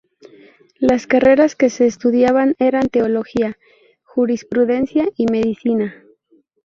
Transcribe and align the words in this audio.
Las 0.79 1.05
carreras 1.05 1.55
que 1.55 1.69
se 1.69 1.85
estudiaban 1.85 2.55
eran 2.57 2.89
teología, 2.89 3.59
jurisprudencia 4.01 5.07
y 5.15 5.27
medicina. 5.31 6.03